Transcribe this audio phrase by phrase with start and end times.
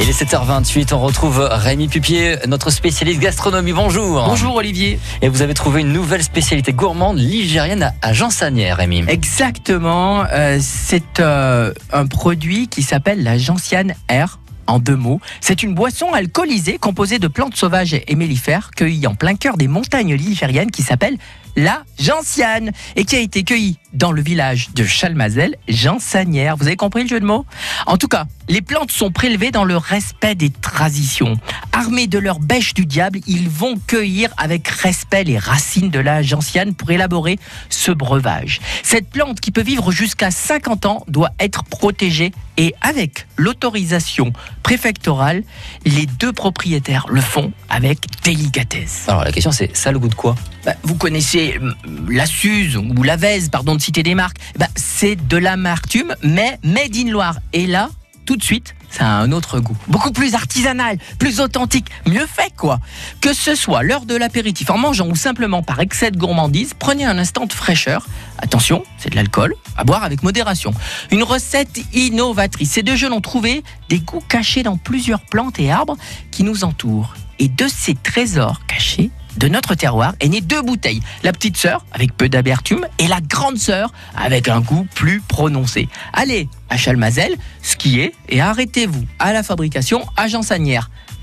[0.00, 3.72] Il est 7h28, on retrouve Rémi Pupier, notre spécialiste gastronomie.
[3.72, 4.22] Bonjour.
[4.26, 4.98] Bonjour Olivier.
[5.22, 9.04] Et vous avez trouvé une nouvelle spécialité gourmande ligérienne à- Jean-Sanière, Rémi.
[9.08, 14.38] Exactement, euh, c'est euh, un produit qui s'appelle la gentiane R.
[14.68, 19.14] En deux mots, c'est une boisson alcoolisée composée de plantes sauvages et mellifères cueillies en
[19.14, 21.16] plein cœur des montagnes ligériennes qui s'appelle
[21.56, 26.56] la gentiane et qui a été cueillie dans le village de Chalmazel, Jean-Sanière.
[26.56, 27.46] Vous avez compris le jeu de mots?
[27.86, 31.36] En tout cas, les plantes sont prélevées dans le respect des traditions.
[31.72, 36.22] Armés de leur bêche du diable, ils vont cueillir avec respect les racines de la
[36.22, 37.38] gentiane pour élaborer
[37.70, 38.60] ce breuvage.
[38.82, 44.32] Cette plante qui peut vivre jusqu'à 50 ans doit être protégée et avec l'autorisation
[44.62, 45.42] préfectorale,
[45.84, 49.04] les deux propriétaires le font avec délicatesse.
[49.08, 50.34] Alors la question c'est, ça a le goût de quoi?
[50.64, 51.74] Bah, vous connaissez hum,
[52.08, 54.38] la Suze ou la Vèze, pardon de citer des marques.
[54.58, 57.38] Bah, c'est de l'amertume, mais made in Loire.
[57.52, 57.90] Et là,
[58.26, 59.76] tout de suite, ça a un autre goût.
[59.88, 62.80] Beaucoup plus artisanal, plus authentique, mieux fait quoi.
[63.20, 67.04] Que ce soit l'heure de l'apéritif, en mangeant ou simplement par excès de gourmandise, prenez
[67.04, 68.06] un instant de fraîcheur.
[68.38, 70.72] Attention, c'est de l'alcool, à boire avec modération.
[71.10, 72.72] Une recette innovatrice.
[72.72, 75.96] Ces deux jeunes ont trouvé des goûts cachés dans plusieurs plantes et arbres
[76.30, 77.14] qui nous entourent.
[77.38, 81.00] Et de ces trésors cachés, de notre terroir est née deux bouteilles.
[81.22, 85.88] La petite sœur, avec peu d'amertume, et la grande sœur, avec un goût plus prononcé.
[86.12, 90.26] Allez, à Chalmazel, skiez et arrêtez-vous à la fabrication à.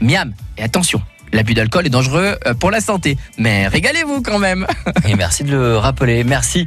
[0.02, 1.02] Miam, et attention,
[1.34, 3.18] l'abus d'alcool est dangereux euh, pour la santé.
[3.38, 4.66] Mais régalez-vous quand même
[5.08, 6.24] Et merci de le rappeler.
[6.24, 6.66] Merci.